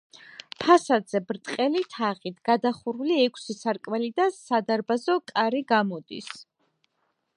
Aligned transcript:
ფასადზე 0.61 1.19
ბრტყელი 1.31 1.83
თაღით 1.95 2.39
გადახურული 2.49 3.19
ექვსი 3.25 3.57
სარკმელი 3.59 4.09
და 4.21 4.27
სადარბაზო 4.39 5.19
კარი 5.33 5.63
გამოდის. 5.75 6.33